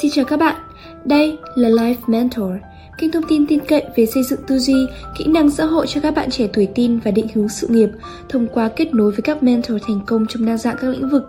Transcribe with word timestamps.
Xin 0.00 0.10
chào 0.10 0.24
các 0.24 0.36
bạn, 0.36 0.56
đây 1.04 1.38
là 1.54 1.68
Life 1.68 1.94
Mentor, 2.06 2.50
kênh 2.98 3.12
thông 3.12 3.22
tin 3.28 3.46
tin 3.46 3.60
cậy 3.60 3.84
về 3.96 4.06
xây 4.06 4.22
dựng 4.22 4.40
tư 4.46 4.58
duy, 4.58 4.86
kỹ 5.18 5.24
năng 5.26 5.50
xã 5.50 5.64
hội 5.64 5.86
cho 5.86 6.00
các 6.00 6.14
bạn 6.14 6.30
trẻ 6.30 6.48
tuổi 6.52 6.68
tin 6.74 6.98
và 6.98 7.10
định 7.10 7.26
hướng 7.34 7.48
sự 7.48 7.66
nghiệp 7.68 7.88
thông 8.28 8.46
qua 8.48 8.68
kết 8.76 8.94
nối 8.94 9.10
với 9.10 9.22
các 9.22 9.42
mentor 9.42 9.82
thành 9.86 10.00
công 10.06 10.26
trong 10.26 10.46
đa 10.46 10.56
dạng 10.56 10.76
các 10.80 10.88
lĩnh 10.88 11.08
vực. 11.08 11.22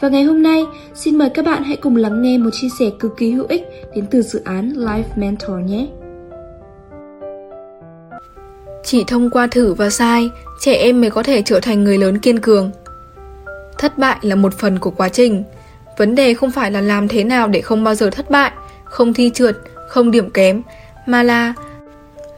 Và 0.00 0.08
ngày 0.08 0.22
hôm 0.22 0.42
nay, 0.42 0.64
xin 0.94 1.18
mời 1.18 1.30
các 1.30 1.44
bạn 1.44 1.62
hãy 1.62 1.76
cùng 1.76 1.96
lắng 1.96 2.22
nghe 2.22 2.38
một 2.38 2.50
chia 2.52 2.68
sẻ 2.78 2.90
cực 2.98 3.16
kỳ 3.16 3.30
hữu 3.30 3.46
ích 3.48 3.62
đến 3.94 4.06
từ 4.10 4.22
dự 4.22 4.40
án 4.44 4.72
Life 4.72 5.02
Mentor 5.16 5.56
nhé. 5.66 5.86
Chỉ 8.84 9.04
thông 9.06 9.30
qua 9.30 9.46
thử 9.46 9.74
và 9.74 9.90
sai, 9.90 10.30
trẻ 10.60 10.74
em 10.74 11.00
mới 11.00 11.10
có 11.10 11.22
thể 11.22 11.42
trở 11.42 11.60
thành 11.60 11.84
người 11.84 11.98
lớn 11.98 12.18
kiên 12.18 12.40
cường. 12.40 12.70
Thất 13.78 13.98
bại 13.98 14.18
là 14.22 14.34
một 14.34 14.54
phần 14.54 14.78
của 14.78 14.90
quá 14.90 15.08
trình, 15.08 15.44
Vấn 16.00 16.14
đề 16.14 16.34
không 16.34 16.50
phải 16.50 16.70
là 16.70 16.80
làm 16.80 17.08
thế 17.08 17.24
nào 17.24 17.48
để 17.48 17.60
không 17.60 17.84
bao 17.84 17.94
giờ 17.94 18.10
thất 18.10 18.30
bại, 18.30 18.52
không 18.84 19.14
thi 19.14 19.30
trượt, 19.34 19.56
không 19.88 20.10
điểm 20.10 20.30
kém, 20.30 20.62
mà 21.06 21.22
là 21.22 21.54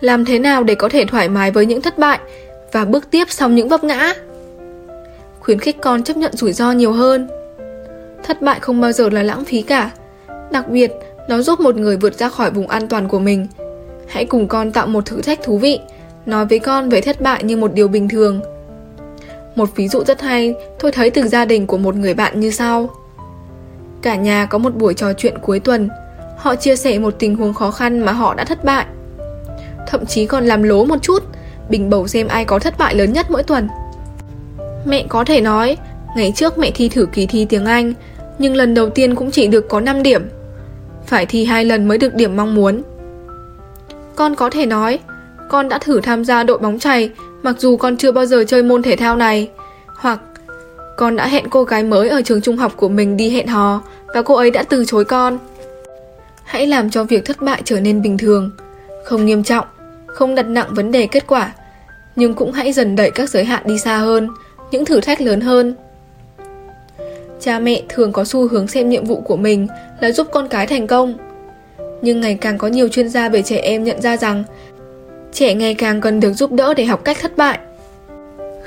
làm 0.01 0.25
thế 0.25 0.39
nào 0.39 0.63
để 0.63 0.75
có 0.75 0.89
thể 0.89 1.05
thoải 1.05 1.29
mái 1.29 1.51
với 1.51 1.67
những 1.67 1.83
thất 1.83 1.99
bại 1.99 2.19
và 2.73 2.85
bước 2.85 3.11
tiếp 3.11 3.25
sau 3.31 3.49
những 3.49 3.69
vấp 3.69 3.85
ngã. 3.85 4.15
Khuyến 5.41 5.59
khích 5.59 5.77
con 5.81 6.03
chấp 6.03 6.17
nhận 6.17 6.37
rủi 6.37 6.53
ro 6.53 6.73
nhiều 6.73 6.93
hơn. 6.93 7.29
Thất 8.25 8.43
bại 8.43 8.61
không 8.61 8.81
bao 8.81 8.93
giờ 8.93 9.09
là 9.09 9.23
lãng 9.23 9.45
phí 9.45 9.63
cả. 9.63 9.91
Đặc 10.51 10.69
biệt, 10.69 10.93
nó 11.29 11.43
giúp 11.43 11.61
một 11.61 11.77
người 11.77 11.97
vượt 11.97 12.19
ra 12.19 12.29
khỏi 12.29 12.51
vùng 12.51 12.69
an 12.69 12.89
toàn 12.89 13.09
của 13.09 13.19
mình. 13.19 13.47
Hãy 14.09 14.25
cùng 14.25 14.49
con 14.49 14.73
tạo 14.73 14.87
một 14.87 15.07
thử 15.07 15.23
thách 15.23 15.43
thú 15.43 15.59
vị, 15.59 15.81
nói 16.27 16.47
với 16.47 16.59
con 16.59 16.89
về 16.89 17.01
thất 17.01 17.21
bại 17.21 17.45
như 17.45 17.57
một 17.57 17.75
điều 17.75 17.89
bình 17.89 18.09
thường. 18.09 18.41
Một 19.55 19.69
ví 19.77 19.89
dụ 19.89 20.05
rất 20.05 20.21
hay 20.21 20.55
tôi 20.81 20.93
thấy 20.93 21.11
từ 21.11 21.29
gia 21.29 21.45
đình 21.45 21.67
của 21.67 21.79
một 21.79 21.95
người 21.95 22.15
bạn 22.15 22.41
như 22.41 22.51
sau. 22.51 22.91
Cả 24.03 24.17
nhà 24.17 24.47
có 24.47 24.59
một 24.59 24.75
buổi 24.75 24.95
trò 24.95 25.13
chuyện 25.13 25.39
cuối 25.39 25.61
tuần. 25.61 25.89
Họ 26.37 26.57
chia 26.57 26.77
sẻ 26.77 26.99
một 26.99 27.15
tình 27.19 27.37
huống 27.37 27.55
khó 27.55 27.71
khăn 27.71 28.01
mà 28.01 28.13
họ 28.13 28.35
đã 28.35 28.45
thất 28.45 28.65
bại. 28.65 28.87
Thậm 29.87 30.07
chí 30.07 30.27
còn 30.27 30.45
làm 30.45 30.63
lố 30.63 30.85
một 30.85 31.03
chút, 31.03 31.23
Bình 31.69 31.91
bầu 31.91 32.09
xem 32.09 32.29
ai 32.29 32.45
có 32.45 32.59
thất 32.59 32.79
bại 32.79 32.95
lớn 32.95 33.13
nhất 33.13 33.31
mỗi 33.31 33.43
tuần. 33.43 33.69
Mẹ 34.85 35.05
có 35.09 35.25
thể 35.25 35.41
nói, 35.41 35.77
Ngày 36.17 36.33
trước 36.37 36.59
mẹ 36.59 36.71
thi 36.75 36.89
thử 36.89 37.07
kỳ 37.13 37.27
thi 37.27 37.47
tiếng 37.49 37.67
Anh, 37.67 37.93
Nhưng 38.39 38.57
lần 38.57 38.75
đầu 38.75 38.91
tiên 38.91 39.15
cũng 39.15 39.31
chỉ 39.31 39.47
được 39.47 39.69
có 39.69 39.81
5 39.81 40.03
điểm. 40.03 40.23
Phải 41.07 41.27
thi 41.27 41.45
hai 41.45 41.65
lần 41.65 41.89
mới 41.89 41.99
được 41.99 42.15
điểm 42.15 42.37
mong 42.37 42.55
muốn. 42.55 42.83
Con 44.17 44.35
có 44.35 44.51
thể 44.51 44.67
nói, 44.67 44.99
Con 45.49 45.69
đã 45.69 45.79
thử 45.79 46.01
tham 46.01 46.25
gia 46.25 46.43
đội 46.43 46.59
bóng 46.59 46.79
chày, 46.79 47.11
Mặc 47.43 47.57
dù 47.59 47.77
con 47.77 47.97
chưa 47.97 48.13
bao 48.13 48.27
giờ 48.27 48.45
chơi 48.47 48.63
môn 48.63 48.83
thể 48.83 48.97
thao 48.97 49.17
này, 49.17 49.51
Hoặc 49.87 50.21
con 50.97 51.17
đã 51.17 51.27
hẹn 51.27 51.45
cô 51.51 51.65
gái 51.65 51.83
mới 51.83 52.09
ở 52.09 52.23
trường 52.23 52.41
trung 52.41 52.57
học 52.57 52.73
của 52.77 52.89
mình 52.89 53.17
đi 53.17 53.31
hẹn 53.31 53.47
hò 53.47 53.83
và 54.15 54.23
cô 54.23 54.35
ấy 54.35 54.51
đã 54.51 54.63
từ 54.63 54.85
chối 54.85 55.05
con. 55.05 55.39
Hãy 56.45 56.67
làm 56.67 56.91
cho 56.91 57.05
việc 57.05 57.25
thất 57.25 57.43
bại 57.43 57.63
trở 57.65 57.81
nên 57.81 58.03
bình 58.03 58.19
thường, 58.19 58.51
không 59.05 59.27
nghiêm 59.27 59.43
trọng, 59.43 59.67
không 60.07 60.35
đặt 60.35 60.47
nặng 60.47 60.69
vấn 60.71 60.93
đề 60.93 61.07
kết 61.07 61.27
quả, 61.27 61.53
nhưng 62.17 62.35
cũng 62.35 62.53
hãy 62.53 62.73
dần 62.73 62.97
đẩy 62.97 63.11
các 63.11 63.31
giới 63.31 63.45
hạn 63.45 63.63
đi 63.67 63.79
xa 63.79 63.99
hơn, 63.99 64.29
những 64.71 64.85
thử 64.85 65.01
thách 65.01 65.21
lớn 65.21 65.41
hơn. 65.41 65.75
Cha 67.41 67.59
mẹ 67.59 67.83
thường 67.89 68.13
có 68.13 68.25
xu 68.25 68.49
hướng 68.49 68.69
xem 68.69 68.89
nhiệm 68.89 69.05
vụ 69.05 69.21
của 69.21 69.37
mình 69.37 69.67
là 70.01 70.13
giúp 70.13 70.27
con 70.33 70.49
cái 70.49 70.67
thành 70.67 70.87
công. 70.87 71.15
Nhưng 72.03 72.21
ngày 72.21 72.39
càng 72.41 72.59
có 72.59 72.69
nhiều 72.69 72.89
chuyên 72.89 73.09
gia 73.09 73.29
về 73.29 73.43
trẻ 73.43 73.57
em 73.57 73.85
nhận 73.85 74.03
ra 74.03 74.17
rằng 74.17 74.45
trẻ 75.33 75.55
ngày 75.55 75.75
càng 75.75 76.01
cần 76.01 76.21
được 76.21 76.33
giúp 76.33 76.53
đỡ 76.53 76.75
để 76.75 76.85
học 76.85 77.05
cách 77.05 77.17
thất 77.21 77.37
bại. 77.37 77.59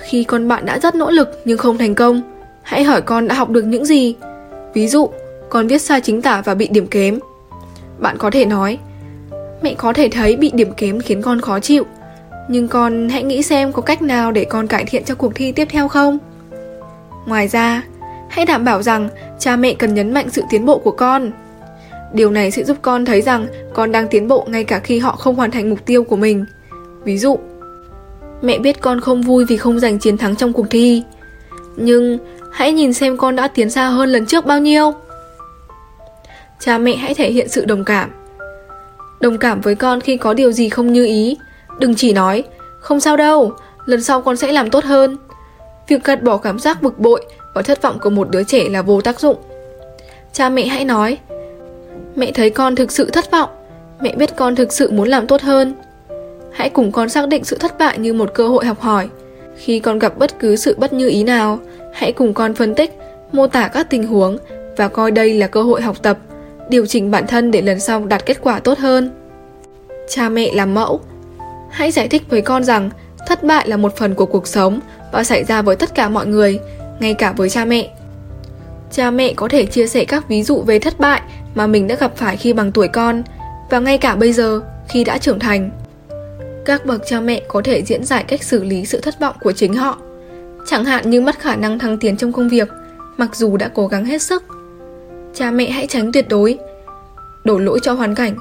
Khi 0.05 0.23
con 0.23 0.47
bạn 0.47 0.65
đã 0.65 0.79
rất 0.79 0.95
nỗ 0.95 1.11
lực 1.11 1.41
nhưng 1.45 1.57
không 1.57 1.77
thành 1.77 1.95
công, 1.95 2.21
hãy 2.61 2.83
hỏi 2.83 3.01
con 3.01 3.27
đã 3.27 3.35
học 3.35 3.49
được 3.49 3.65
những 3.65 3.85
gì. 3.85 4.15
Ví 4.73 4.87
dụ, 4.87 5.09
con 5.49 5.67
viết 5.67 5.81
sai 5.81 6.01
chính 6.01 6.21
tả 6.21 6.41
và 6.45 6.53
bị 6.53 6.67
điểm 6.67 6.87
kém. 6.87 7.19
Bạn 7.99 8.17
có 8.17 8.29
thể 8.31 8.45
nói, 8.45 8.77
mẹ 9.61 9.73
có 9.77 9.93
thể 9.93 10.09
thấy 10.09 10.35
bị 10.35 10.51
điểm 10.53 10.71
kém 10.71 10.99
khiến 10.99 11.21
con 11.21 11.41
khó 11.41 11.59
chịu, 11.59 11.83
nhưng 12.49 12.67
con 12.67 13.09
hãy 13.09 13.23
nghĩ 13.23 13.41
xem 13.41 13.71
có 13.71 13.81
cách 13.81 14.01
nào 14.01 14.31
để 14.31 14.45
con 14.45 14.67
cải 14.67 14.85
thiện 14.85 15.03
cho 15.03 15.15
cuộc 15.15 15.35
thi 15.35 15.51
tiếp 15.51 15.67
theo 15.71 15.87
không? 15.87 16.17
Ngoài 17.25 17.47
ra, 17.47 17.83
hãy 18.29 18.45
đảm 18.45 18.65
bảo 18.65 18.81
rằng 18.81 19.09
cha 19.39 19.55
mẹ 19.55 19.73
cần 19.73 19.93
nhấn 19.93 20.13
mạnh 20.13 20.29
sự 20.29 20.41
tiến 20.49 20.65
bộ 20.65 20.77
của 20.77 20.91
con. 20.91 21.31
Điều 22.13 22.31
này 22.31 22.51
sẽ 22.51 22.63
giúp 22.63 22.77
con 22.81 23.05
thấy 23.05 23.21
rằng 23.21 23.47
con 23.73 23.91
đang 23.91 24.07
tiến 24.07 24.27
bộ 24.27 24.45
ngay 24.49 24.63
cả 24.63 24.79
khi 24.79 24.99
họ 24.99 25.15
không 25.15 25.35
hoàn 25.35 25.51
thành 25.51 25.69
mục 25.69 25.85
tiêu 25.85 26.03
của 26.03 26.15
mình. 26.15 26.45
Ví 27.03 27.17
dụ, 27.17 27.39
Mẹ 28.41 28.59
biết 28.59 28.81
con 28.81 29.01
không 29.01 29.21
vui 29.21 29.45
vì 29.45 29.57
không 29.57 29.79
giành 29.79 29.99
chiến 29.99 30.17
thắng 30.17 30.35
trong 30.35 30.53
cuộc 30.53 30.65
thi. 30.69 31.03
Nhưng 31.75 32.17
hãy 32.51 32.73
nhìn 32.73 32.93
xem 32.93 33.17
con 33.17 33.35
đã 33.35 33.47
tiến 33.47 33.69
xa 33.69 33.87
hơn 33.87 34.09
lần 34.09 34.25
trước 34.25 34.45
bao 34.45 34.59
nhiêu. 34.59 34.93
Cha 36.59 36.77
mẹ 36.77 36.95
hãy 36.95 37.13
thể 37.13 37.31
hiện 37.31 37.49
sự 37.49 37.65
đồng 37.65 37.83
cảm. 37.83 38.09
Đồng 39.19 39.37
cảm 39.37 39.61
với 39.61 39.75
con 39.75 40.01
khi 40.01 40.17
có 40.17 40.33
điều 40.33 40.51
gì 40.51 40.69
không 40.69 40.93
như 40.93 41.05
ý. 41.05 41.37
Đừng 41.79 41.95
chỉ 41.95 42.13
nói 42.13 42.43
Không 42.79 42.99
sao 42.99 43.17
đâu, 43.17 43.53
lần 43.85 44.03
sau 44.03 44.21
con 44.21 44.37
sẽ 44.37 44.51
làm 44.51 44.69
tốt 44.69 44.83
hơn. 44.83 45.17
Việc 45.87 46.03
gạt 46.03 46.23
bỏ 46.23 46.37
cảm 46.37 46.59
giác 46.59 46.81
bực 46.81 46.99
bội 46.99 47.25
và 47.53 47.61
thất 47.61 47.81
vọng 47.81 47.99
của 48.01 48.09
một 48.09 48.29
đứa 48.29 48.43
trẻ 48.43 48.69
là 48.69 48.81
vô 48.81 49.01
tác 49.01 49.19
dụng. 49.19 49.37
Cha 50.33 50.49
mẹ 50.49 50.65
hãy 50.65 50.85
nói 50.85 51.17
Mẹ 52.15 52.31
thấy 52.31 52.49
con 52.49 52.75
thực 52.75 52.91
sự 52.91 53.09
thất 53.09 53.31
vọng. 53.31 53.49
Mẹ 54.01 54.15
biết 54.15 54.35
con 54.35 54.55
thực 54.55 54.73
sự 54.73 54.91
muốn 54.91 55.07
làm 55.07 55.27
tốt 55.27 55.41
hơn. 55.41 55.73
Hãy 56.55 56.69
cùng 56.69 56.91
con 56.91 57.09
xác 57.09 57.27
định 57.27 57.43
sự 57.43 57.57
thất 57.57 57.77
bại 57.77 57.97
như 57.97 58.13
một 58.13 58.33
cơ 58.33 58.47
hội 58.47 58.65
học 58.65 58.81
hỏi. 58.81 59.09
Khi 59.57 59.79
con 59.79 59.99
gặp 59.99 60.17
bất 60.17 60.39
cứ 60.39 60.55
sự 60.55 60.75
bất 60.77 60.93
như 60.93 61.09
ý 61.09 61.23
nào, 61.23 61.59
hãy 61.93 62.11
cùng 62.11 62.33
con 62.33 62.53
phân 62.53 62.75
tích, 62.75 62.91
mô 63.31 63.47
tả 63.47 63.67
các 63.67 63.89
tình 63.89 64.07
huống 64.07 64.37
và 64.77 64.87
coi 64.87 65.11
đây 65.11 65.33
là 65.33 65.47
cơ 65.47 65.63
hội 65.63 65.81
học 65.81 66.03
tập, 66.03 66.17
điều 66.69 66.85
chỉnh 66.85 67.11
bản 67.11 67.27
thân 67.27 67.51
để 67.51 67.61
lần 67.61 67.79
sau 67.79 68.05
đạt 68.05 68.25
kết 68.25 68.37
quả 68.41 68.59
tốt 68.59 68.77
hơn. 68.77 69.11
Cha 70.09 70.29
mẹ 70.29 70.51
làm 70.53 70.73
mẫu 70.73 70.99
Hãy 71.71 71.91
giải 71.91 72.07
thích 72.07 72.23
với 72.29 72.41
con 72.41 72.63
rằng 72.63 72.89
thất 73.27 73.43
bại 73.43 73.67
là 73.67 73.77
một 73.77 73.97
phần 73.97 74.15
của 74.15 74.25
cuộc 74.25 74.47
sống 74.47 74.79
và 75.11 75.23
xảy 75.23 75.43
ra 75.43 75.61
với 75.61 75.75
tất 75.75 75.95
cả 75.95 76.09
mọi 76.09 76.25
người, 76.25 76.59
ngay 76.99 77.13
cả 77.13 77.31
với 77.31 77.49
cha 77.49 77.65
mẹ. 77.65 77.89
Cha 78.91 79.11
mẹ 79.11 79.33
có 79.33 79.47
thể 79.47 79.65
chia 79.65 79.87
sẻ 79.87 80.05
các 80.05 80.29
ví 80.29 80.43
dụ 80.43 80.61
về 80.61 80.79
thất 80.79 80.99
bại 80.99 81.21
mà 81.55 81.67
mình 81.67 81.87
đã 81.87 81.95
gặp 81.95 82.15
phải 82.15 82.37
khi 82.37 82.53
bằng 82.53 82.71
tuổi 82.71 82.87
con 82.87 83.23
và 83.69 83.79
ngay 83.79 83.97
cả 83.97 84.15
bây 84.15 84.33
giờ 84.33 84.61
khi 84.89 85.03
đã 85.03 85.17
trưởng 85.17 85.39
thành. 85.39 85.69
Các 86.65 86.85
bậc 86.85 87.01
cha 87.05 87.19
mẹ 87.19 87.41
có 87.47 87.61
thể 87.63 87.83
diễn 87.83 88.03
giải 88.03 88.25
cách 88.27 88.43
xử 88.43 88.63
lý 88.63 88.85
sự 88.85 89.01
thất 89.01 89.19
vọng 89.19 89.35
của 89.41 89.51
chính 89.51 89.73
họ, 89.73 89.97
chẳng 90.65 90.85
hạn 90.85 91.09
như 91.09 91.21
mất 91.21 91.39
khả 91.39 91.55
năng 91.55 91.79
thăng 91.79 91.97
tiến 91.97 92.17
trong 92.17 92.31
công 92.31 92.49
việc, 92.49 92.69
mặc 93.17 93.35
dù 93.35 93.57
đã 93.57 93.69
cố 93.73 93.87
gắng 93.87 94.05
hết 94.05 94.21
sức. 94.21 94.43
Cha 95.33 95.51
mẹ 95.51 95.69
hãy 95.69 95.87
tránh 95.87 96.11
tuyệt 96.11 96.25
đối 96.29 96.57
đổ 97.43 97.57
lỗi 97.57 97.79
cho 97.83 97.93
hoàn 97.93 98.15
cảnh, 98.15 98.35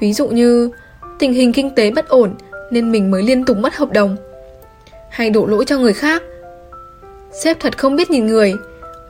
ví 0.00 0.12
dụ 0.12 0.28
như 0.28 0.70
tình 1.18 1.32
hình 1.32 1.52
kinh 1.52 1.74
tế 1.74 1.90
bất 1.90 2.08
ổn 2.08 2.34
nên 2.70 2.92
mình 2.92 3.10
mới 3.10 3.22
liên 3.22 3.44
tục 3.44 3.56
mất 3.56 3.76
hợp 3.76 3.92
đồng. 3.92 4.16
Hay 5.10 5.30
đổ 5.30 5.46
lỗi 5.46 5.64
cho 5.64 5.78
người 5.78 5.92
khác. 5.92 6.22
Sếp 7.32 7.60
thật 7.60 7.78
không 7.78 7.96
biết 7.96 8.10
nhìn 8.10 8.26
người, 8.26 8.54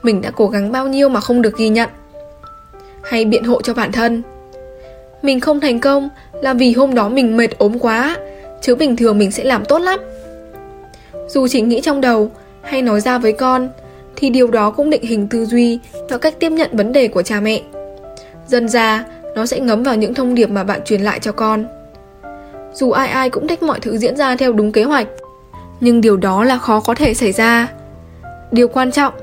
mình 0.03 0.21
đã 0.21 0.31
cố 0.31 0.47
gắng 0.47 0.71
bao 0.71 0.87
nhiêu 0.87 1.09
mà 1.09 1.19
không 1.19 1.41
được 1.41 1.57
ghi 1.57 1.69
nhận. 1.69 1.89
Hay 3.03 3.25
biện 3.25 3.43
hộ 3.43 3.61
cho 3.61 3.73
bản 3.73 3.91
thân. 3.91 4.21
Mình 5.21 5.39
không 5.39 5.59
thành 5.59 5.79
công 5.79 6.09
là 6.33 6.53
vì 6.53 6.73
hôm 6.73 6.95
đó 6.95 7.09
mình 7.09 7.37
mệt 7.37 7.57
ốm 7.57 7.79
quá 7.79 8.17
chứ 8.61 8.75
bình 8.75 8.95
thường 8.95 9.17
mình 9.17 9.31
sẽ 9.31 9.43
làm 9.43 9.65
tốt 9.65 9.79
lắm. 9.79 9.99
Dù 11.27 11.47
chỉ 11.47 11.61
nghĩ 11.61 11.81
trong 11.81 12.01
đầu 12.01 12.31
hay 12.61 12.81
nói 12.81 13.01
ra 13.01 13.17
với 13.17 13.33
con, 13.33 13.69
thì 14.15 14.29
điều 14.29 14.47
đó 14.47 14.71
cũng 14.71 14.89
định 14.89 15.03
hình 15.03 15.27
tư 15.27 15.45
duy 15.45 15.79
và 16.09 16.17
cách 16.17 16.35
tiếp 16.39 16.51
nhận 16.51 16.69
vấn 16.73 16.93
đề 16.93 17.07
của 17.07 17.21
cha 17.21 17.39
mẹ. 17.39 17.61
Dần 18.47 18.69
ra, 18.69 19.05
nó 19.35 19.45
sẽ 19.45 19.59
ngấm 19.59 19.83
vào 19.83 19.95
những 19.95 20.13
thông 20.13 20.35
điệp 20.35 20.49
mà 20.49 20.63
bạn 20.63 20.81
truyền 20.85 21.01
lại 21.01 21.19
cho 21.19 21.31
con. 21.31 21.65
Dù 22.73 22.91
ai 22.91 23.07
ai 23.07 23.29
cũng 23.29 23.47
thích 23.47 23.63
mọi 23.63 23.79
thứ 23.79 23.97
diễn 23.97 24.15
ra 24.17 24.35
theo 24.35 24.53
đúng 24.53 24.71
kế 24.71 24.83
hoạch, 24.83 25.07
nhưng 25.79 26.01
điều 26.01 26.17
đó 26.17 26.43
là 26.43 26.57
khó 26.57 26.79
có 26.79 26.95
thể 26.95 27.13
xảy 27.13 27.31
ra. 27.31 27.67
Điều 28.51 28.67
quan 28.67 28.91
trọng 28.91 29.13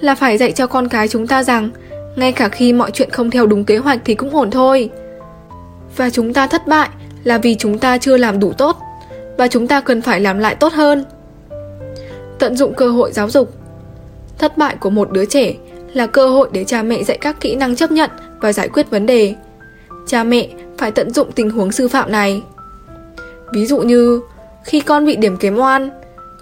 là 0.00 0.14
phải 0.14 0.38
dạy 0.38 0.52
cho 0.52 0.66
con 0.66 0.88
cái 0.88 1.08
chúng 1.08 1.26
ta 1.26 1.42
rằng 1.42 1.70
ngay 2.16 2.32
cả 2.32 2.48
khi 2.48 2.72
mọi 2.72 2.90
chuyện 2.90 3.10
không 3.10 3.30
theo 3.30 3.46
đúng 3.46 3.64
kế 3.64 3.76
hoạch 3.76 4.00
thì 4.04 4.14
cũng 4.14 4.36
ổn 4.36 4.50
thôi. 4.50 4.90
Và 5.96 6.10
chúng 6.10 6.34
ta 6.34 6.46
thất 6.46 6.66
bại 6.66 6.88
là 7.24 7.38
vì 7.38 7.54
chúng 7.54 7.78
ta 7.78 7.98
chưa 7.98 8.16
làm 8.16 8.40
đủ 8.40 8.52
tốt 8.52 8.76
và 9.38 9.48
chúng 9.48 9.66
ta 9.66 9.80
cần 9.80 10.02
phải 10.02 10.20
làm 10.20 10.38
lại 10.38 10.54
tốt 10.54 10.72
hơn. 10.72 11.04
Tận 12.38 12.56
dụng 12.56 12.74
cơ 12.74 12.90
hội 12.90 13.12
giáo 13.12 13.30
dục. 13.30 13.52
Thất 14.38 14.58
bại 14.58 14.76
của 14.80 14.90
một 14.90 15.10
đứa 15.10 15.24
trẻ 15.24 15.54
là 15.94 16.06
cơ 16.06 16.28
hội 16.28 16.48
để 16.52 16.64
cha 16.64 16.82
mẹ 16.82 17.02
dạy 17.02 17.18
các 17.20 17.40
kỹ 17.40 17.56
năng 17.56 17.76
chấp 17.76 17.90
nhận 17.90 18.10
và 18.40 18.52
giải 18.52 18.68
quyết 18.68 18.90
vấn 18.90 19.06
đề. 19.06 19.34
Cha 20.06 20.24
mẹ 20.24 20.48
phải 20.78 20.90
tận 20.90 21.10
dụng 21.10 21.32
tình 21.32 21.50
huống 21.50 21.72
sư 21.72 21.88
phạm 21.88 22.12
này. 22.12 22.42
Ví 23.52 23.66
dụ 23.66 23.78
như 23.78 24.20
khi 24.64 24.80
con 24.80 25.06
bị 25.06 25.16
điểm 25.16 25.36
kém 25.36 25.58
oan, 25.58 25.90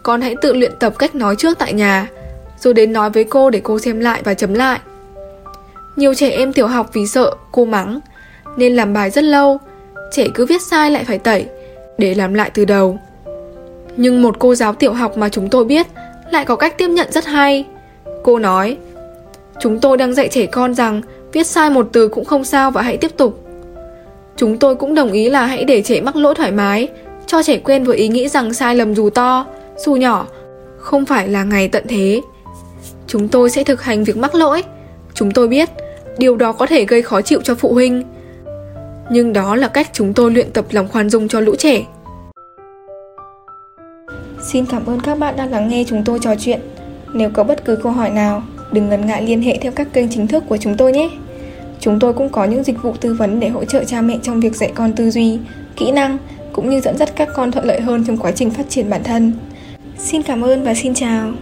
con 0.03 0.21
hãy 0.21 0.35
tự 0.43 0.53
luyện 0.53 0.73
tập 0.79 0.95
cách 0.99 1.15
nói 1.15 1.37
trước 1.37 1.59
tại 1.59 1.73
nhà, 1.73 2.09
rồi 2.61 2.75
đến 2.75 2.93
nói 2.93 3.11
với 3.11 3.25
cô 3.25 3.51
để 3.51 3.61
cô 3.65 3.79
xem 3.79 4.01
lại 4.01 4.23
và 4.25 4.35
chấm 4.35 4.55
lại. 4.55 4.81
Nhiều 5.97 6.15
trẻ 6.15 6.31
em 6.31 6.53
tiểu 6.53 6.67
học 6.67 6.91
vì 6.93 7.07
sợ 7.07 7.35
cô 7.53 7.65
mắng 7.65 8.01
nên 8.57 8.77
làm 8.77 8.93
bài 8.93 9.11
rất 9.11 9.25
lâu, 9.25 9.59
trẻ 10.13 10.29
cứ 10.35 10.47
viết 10.47 10.63
sai 10.63 10.91
lại 10.91 11.05
phải 11.05 11.19
tẩy 11.19 11.47
để 11.99 12.15
làm 12.15 12.35
lại 12.35 12.51
từ 12.55 12.65
đầu. 12.65 12.99
Nhưng 13.97 14.23
một 14.23 14.39
cô 14.39 14.55
giáo 14.55 14.73
tiểu 14.73 14.93
học 14.93 15.17
mà 15.17 15.29
chúng 15.29 15.49
tôi 15.49 15.65
biết 15.65 15.87
lại 16.31 16.45
có 16.45 16.57
cách 16.57 16.79
tiếp 16.79 16.89
nhận 16.89 17.13
rất 17.13 17.25
hay. 17.25 17.65
Cô 18.23 18.39
nói, 18.39 18.77
chúng 19.61 19.81
tôi 19.81 19.97
đang 19.97 20.15
dạy 20.15 20.29
trẻ 20.29 20.47
con 20.47 20.75
rằng 20.75 21.03
Viết 21.37 21.47
sai 21.47 21.71
một 21.71 21.89
từ 21.93 22.09
cũng 22.09 22.25
không 22.25 22.45
sao 22.45 22.71
và 22.71 22.83
hãy 22.83 22.97
tiếp 22.97 23.17
tục. 23.17 23.41
Chúng 24.37 24.59
tôi 24.59 24.75
cũng 24.75 24.95
đồng 24.95 25.13
ý 25.13 25.31
là 25.31 25.47
hãy 25.47 25.65
để 25.65 25.83
trẻ 25.83 26.01
mắc 26.01 26.17
lỗi 26.17 26.35
thoải 26.35 26.53
mái, 26.53 26.89
cho 27.27 27.43
trẻ 27.43 27.59
quen 27.59 27.85
với 27.85 27.97
ý 27.97 28.09
nghĩ 28.09 28.29
rằng 28.29 28.55
sai 28.55 28.75
lầm 28.75 28.95
dù 28.95 29.11
to, 29.11 29.47
dù 29.77 29.95
nhỏ, 29.95 30.27
không 30.79 31.07
phải 31.07 31.29
là 31.29 31.45
ngày 31.45 31.69
tận 31.69 31.85
thế. 31.89 32.21
Chúng 33.07 33.29
tôi 33.29 33.51
sẽ 33.51 33.65
thực 33.65 33.83
hành 33.83 34.05
việc 34.05 34.17
mắc 34.17 34.35
lỗi. 34.35 34.63
Chúng 35.15 35.31
tôi 35.31 35.49
biết, 35.49 35.69
điều 36.19 36.37
đó 36.37 36.53
có 36.53 36.67
thể 36.67 36.85
gây 36.85 37.03
khó 37.03 37.21
chịu 37.21 37.41
cho 37.45 37.55
phụ 37.55 37.73
huynh. 37.73 38.03
Nhưng 39.11 39.33
đó 39.33 39.57
là 39.57 39.69
cách 39.69 39.91
chúng 39.93 40.15
tôi 40.15 40.31
luyện 40.31 40.51
tập 40.53 40.65
lòng 40.71 40.89
khoan 40.89 41.11
dung 41.11 41.29
cho 41.29 41.41
lũ 41.41 41.55
trẻ. 41.59 41.85
Xin 44.43 44.67
cảm 44.67 44.87
ơn 44.87 45.01
các 45.01 45.19
bạn 45.19 45.37
đã 45.37 45.47
lắng 45.47 45.69
nghe 45.69 45.85
chúng 45.89 46.05
tôi 46.05 46.19
trò 46.19 46.35
chuyện. 46.39 46.61
Nếu 47.15 47.31
có 47.31 47.45
bất 47.45 47.65
cứ 47.65 47.77
câu 47.77 47.93
hỏi 47.93 48.11
nào, 48.11 48.43
đừng 48.73 48.89
ngần 48.89 49.07
ngại 49.07 49.23
liên 49.23 49.43
hệ 49.43 49.59
theo 49.59 49.73
các 49.73 49.93
kênh 49.93 50.09
chính 50.09 50.27
thức 50.27 50.45
của 50.49 50.57
chúng 50.57 50.77
tôi 50.77 50.93
nhé. 50.93 51.11
Chúng 51.81 51.99
tôi 52.01 52.13
cũng 52.13 52.29
có 52.29 52.45
những 52.45 52.63
dịch 52.63 52.83
vụ 52.83 52.93
tư 53.01 53.15
vấn 53.15 53.41
để 53.41 53.49
hỗ 53.49 53.65
trợ 53.65 53.85
cha 53.85 54.01
mẹ 54.01 54.19
trong 54.23 54.41
việc 54.41 54.57
dạy 54.57 54.73
con 54.75 54.93
tư 54.93 55.11
duy, 55.11 55.39
kỹ 55.77 55.91
năng 55.91 56.19
cũng 56.53 56.71
như 56.71 56.81
dẫn 56.81 56.99
dắt 56.99 57.13
các 57.17 57.29
con 57.35 57.53
thuận 57.53 57.67
lợi 57.67 57.81
hơn 57.81 58.05
trong 58.07 58.17
quá 58.17 58.33
trình 58.33 58.51
phát 58.51 58.69
triển 58.69 58.91
bản 58.91 59.05
thân. 59.05 59.33
Xin 59.99 60.23
cảm 60.23 60.45
ơn 60.45 60.65
và 60.65 60.75
xin 60.75 60.95
chào. 60.95 61.33